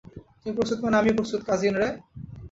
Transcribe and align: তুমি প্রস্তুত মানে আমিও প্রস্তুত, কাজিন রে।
তুমি 0.39 0.53
প্রস্তুত 0.57 0.79
মানে 0.83 0.95
আমিও 0.97 1.17
প্রস্তুত, 1.17 1.41
কাজিন 1.49 1.73
রে। 1.75 1.87